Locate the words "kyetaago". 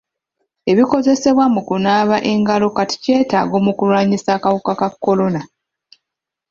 3.03-3.55